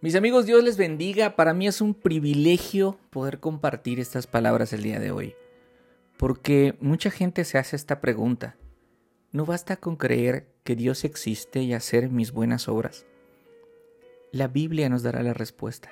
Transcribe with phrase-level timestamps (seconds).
[0.00, 1.34] Mis amigos, Dios les bendiga.
[1.34, 5.34] Para mí es un privilegio poder compartir estas palabras el día de hoy.
[6.16, 8.56] Porque mucha gente se hace esta pregunta.
[9.32, 13.06] ¿No basta con creer que Dios existe y hacer mis buenas obras?
[14.30, 15.90] La Biblia nos dará la respuesta.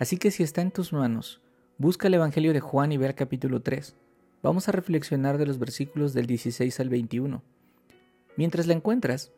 [0.00, 1.40] Así que si está en tus manos,
[1.76, 3.94] busca el Evangelio de Juan y ve al capítulo 3.
[4.42, 7.40] Vamos a reflexionar de los versículos del 16 al 21.
[8.36, 9.30] Mientras la encuentras,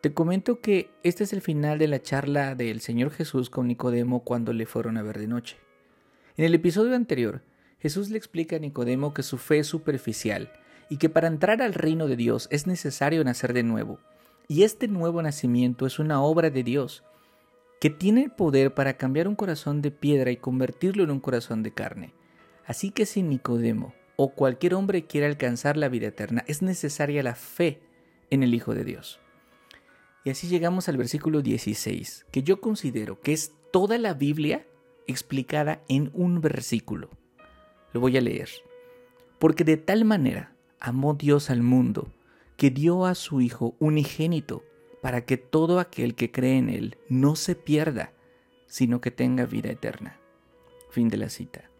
[0.00, 4.22] te comento que este es el final de la charla del Señor Jesús con Nicodemo
[4.22, 5.56] cuando le fueron a ver de noche.
[6.36, 7.42] En el episodio anterior,
[7.80, 10.52] Jesús le explica a Nicodemo que su fe es superficial
[10.88, 13.98] y que para entrar al reino de Dios es necesario nacer de nuevo.
[14.46, 17.02] Y este nuevo nacimiento es una obra de Dios
[17.80, 21.64] que tiene el poder para cambiar un corazón de piedra y convertirlo en un corazón
[21.64, 22.14] de carne.
[22.66, 27.34] Así que si Nicodemo o cualquier hombre quiere alcanzar la vida eterna, es necesaria la
[27.34, 27.80] fe
[28.30, 29.20] en el Hijo de Dios.
[30.24, 34.66] Y así llegamos al versículo 16, que yo considero que es toda la Biblia
[35.06, 37.10] explicada en un versículo.
[37.92, 38.50] Lo voy a leer.
[39.38, 42.12] Porque de tal manera amó Dios al mundo,
[42.56, 44.64] que dio a su Hijo unigénito,
[45.00, 48.12] para que todo aquel que cree en Él no se pierda,
[48.66, 50.18] sino que tenga vida eterna.
[50.90, 51.70] Fin de la cita.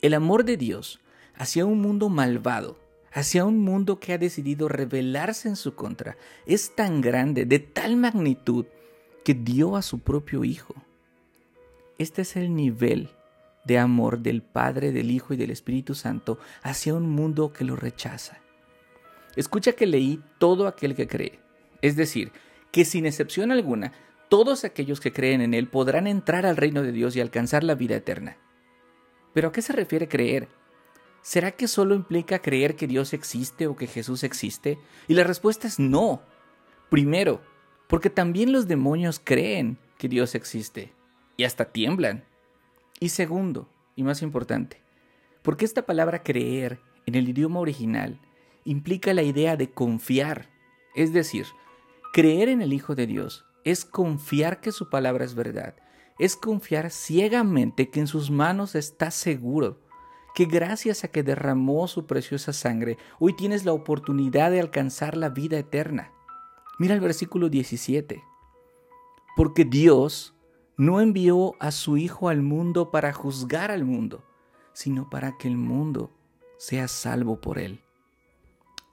[0.00, 1.00] El amor de Dios
[1.34, 2.78] hacia un mundo malvado
[3.14, 7.96] hacia un mundo que ha decidido rebelarse en su contra es tan grande, de tal
[7.96, 8.66] magnitud,
[9.24, 10.74] que dio a su propio Hijo.
[11.96, 13.08] Este es el nivel
[13.64, 17.76] de amor del Padre, del Hijo y del Espíritu Santo hacia un mundo que lo
[17.76, 18.40] rechaza.
[19.36, 21.38] Escucha que leí todo aquel que cree,
[21.82, 22.32] es decir,
[22.72, 23.92] que sin excepción alguna,
[24.28, 27.76] todos aquellos que creen en Él podrán entrar al reino de Dios y alcanzar la
[27.76, 28.36] vida eterna.
[29.32, 30.48] ¿Pero a qué se refiere creer?
[31.24, 34.78] ¿Será que solo implica creer que Dios existe o que Jesús existe?
[35.08, 36.22] Y la respuesta es no.
[36.90, 37.40] Primero,
[37.88, 40.92] porque también los demonios creen que Dios existe
[41.38, 42.24] y hasta tiemblan.
[43.00, 44.82] Y segundo, y más importante,
[45.42, 48.20] porque esta palabra creer en el idioma original
[48.64, 50.50] implica la idea de confiar.
[50.94, 51.46] Es decir,
[52.12, 55.74] creer en el Hijo de Dios es confiar que su palabra es verdad,
[56.18, 59.83] es confiar ciegamente que en sus manos está seguro
[60.34, 65.28] que gracias a que derramó su preciosa sangre, hoy tienes la oportunidad de alcanzar la
[65.28, 66.10] vida eterna.
[66.78, 68.22] Mira el versículo 17.
[69.36, 70.34] Porque Dios
[70.76, 74.24] no envió a su Hijo al mundo para juzgar al mundo,
[74.72, 76.10] sino para que el mundo
[76.58, 77.80] sea salvo por él.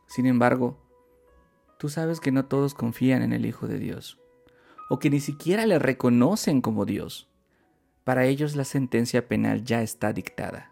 [0.05, 0.77] Sin embargo,
[1.79, 4.19] tú sabes que no todos confían en el Hijo de Dios,
[4.89, 7.29] o que ni siquiera le reconocen como Dios.
[8.03, 10.70] Para ellos la sentencia penal ya está dictada.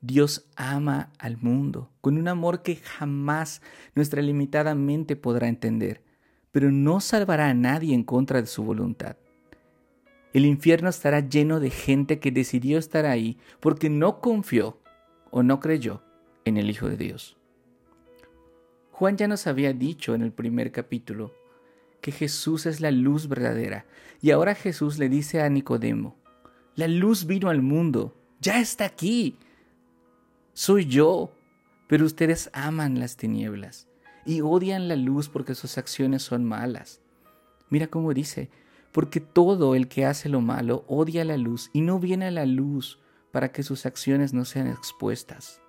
[0.00, 1.90] Dios ama al mundo.
[2.00, 3.62] Con un amor que jamás
[3.94, 6.02] nuestra limitada mente podrá entender,
[6.52, 9.16] pero no salvará a nadie en contra de su voluntad.
[10.32, 14.78] El infierno estará lleno de gente que decidió estar ahí porque no confió
[15.30, 16.02] o no creyó
[16.44, 17.36] en el Hijo de Dios.
[18.92, 21.32] Juan ya nos había dicho en el primer capítulo
[22.00, 23.86] que Jesús es la luz verdadera.
[24.20, 26.16] Y ahora Jesús le dice a Nicodemo,
[26.74, 29.36] la luz vino al mundo, ya está aquí,
[30.58, 31.30] soy yo.
[31.86, 33.86] Pero ustedes aman las tinieblas
[34.26, 37.00] y odian la luz porque sus acciones son malas.
[37.70, 38.50] Mira cómo dice,
[38.92, 42.44] porque todo el que hace lo malo odia la luz y no viene a la
[42.44, 42.98] luz
[43.30, 45.62] para que sus acciones no sean expuestas.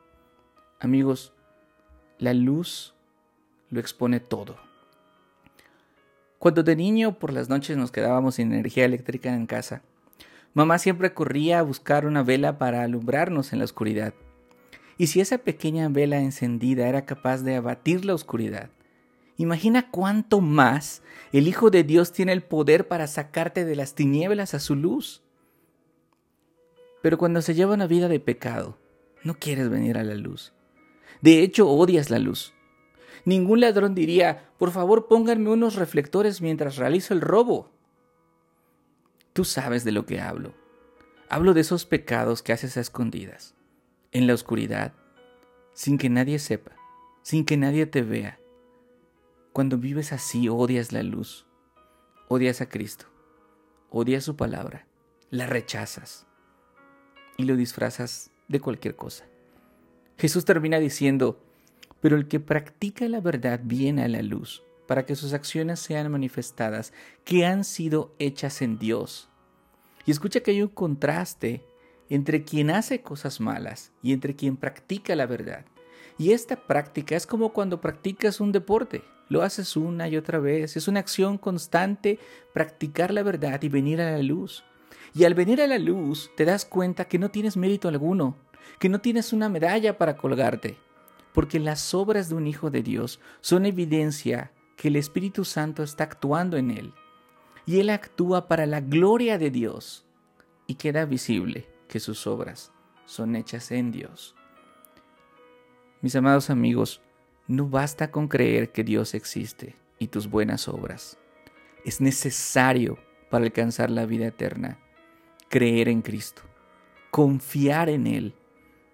[0.79, 1.33] Amigos,
[2.17, 2.95] la luz
[3.69, 4.57] lo expone todo.
[6.39, 9.83] Cuando de niño por las noches nos quedábamos sin energía eléctrica en casa,
[10.53, 14.13] mamá siempre corría a buscar una vela para alumbrarnos en la oscuridad.
[14.99, 18.69] Y si esa pequeña vela encendida era capaz de abatir la oscuridad,
[19.37, 24.53] imagina cuánto más el Hijo de Dios tiene el poder para sacarte de las tinieblas
[24.53, 25.23] a su luz.
[27.01, 28.77] Pero cuando se lleva una vida de pecado,
[29.23, 30.51] no quieres venir a la luz.
[31.21, 32.53] De hecho, odias la luz.
[33.23, 37.71] Ningún ladrón diría, por favor pónganme unos reflectores mientras realizo el robo.
[39.31, 40.53] Tú sabes de lo que hablo.
[41.29, 43.55] Hablo de esos pecados que haces a escondidas
[44.11, 44.93] en la oscuridad,
[45.73, 46.71] sin que nadie sepa,
[47.21, 48.39] sin que nadie te vea.
[49.53, 51.45] Cuando vives así, odias la luz,
[52.27, 53.05] odias a Cristo,
[53.89, 54.87] odias su palabra,
[55.29, 56.25] la rechazas
[57.37, 59.25] y lo disfrazas de cualquier cosa.
[60.17, 61.41] Jesús termina diciendo,
[62.01, 66.11] pero el que practica la verdad viene a la luz, para que sus acciones sean
[66.11, 69.29] manifestadas, que han sido hechas en Dios.
[70.05, 71.61] Y escucha que hay un contraste
[72.09, 75.65] entre quien hace cosas malas y entre quien practica la verdad.
[76.17, 79.03] Y esta práctica es como cuando practicas un deporte.
[79.29, 80.75] lo haces una y otra vez.
[80.75, 82.17] Es una acción constante
[82.51, 84.63] practicar la verdad y venir a la luz.
[85.13, 88.37] Y al venir a la luz te das cuenta que no tienes mérito alguno,
[88.79, 90.77] que no tienes una medalla para colgarte,
[91.31, 96.05] porque las obras de un Hijo de Dios son evidencia que el Espíritu Santo está
[96.05, 96.93] actuando en él.
[97.67, 100.05] Y él actúa para la gloria de Dios.
[100.65, 102.71] Y queda visible que sus obras
[103.05, 104.35] son hechas en Dios.
[106.01, 107.01] Mis amados amigos,
[107.47, 111.17] no basta con creer que Dios existe y tus buenas obras.
[111.83, 112.97] Es necesario
[113.29, 114.79] para alcanzar la vida eterna
[115.49, 116.43] creer en Cristo,
[117.09, 118.35] confiar en Él,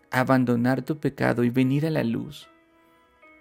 [0.09, 2.50] abandonar tu pecado y venir a la luz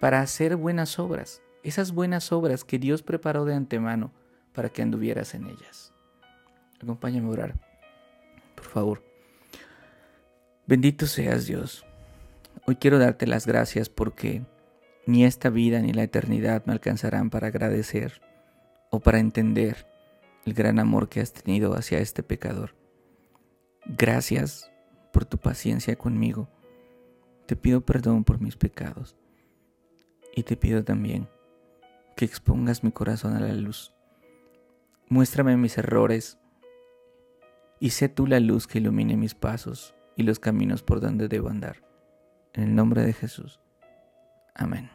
[0.01, 4.11] para hacer buenas obras, esas buenas obras que Dios preparó de antemano
[4.53, 5.93] para que anduvieras en ellas.
[6.81, 7.55] Acompáñame a orar,
[8.53, 9.14] por favor.
[10.67, 11.85] Bendito seas Dios.
[12.65, 14.43] Hoy quiero darte las gracias porque
[15.05, 18.19] ni esta vida ni la eternidad me alcanzarán para agradecer
[18.89, 19.85] o para entender
[20.43, 22.73] el gran amor que has tenido hacia este pecador.
[23.85, 24.71] Gracias
[25.13, 26.49] por tu paciencia conmigo.
[27.45, 29.15] Te pido perdón por mis pecados
[30.35, 31.29] y te pido también
[32.15, 33.93] que expongas mi corazón a la luz.
[35.09, 36.39] Muéstrame mis errores
[37.79, 41.49] y sé tú la luz que ilumine mis pasos y los caminos por donde debo
[41.49, 41.83] andar.
[42.53, 43.59] En el nombre de Jesús.
[44.53, 44.89] Amén.